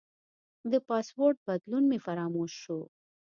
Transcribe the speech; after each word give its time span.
د 0.71 0.73
پاسورډ 0.87 1.37
بدلون 1.47 1.83
مې 1.89 1.97
فراموش 2.05 2.51
شو. 2.63 2.79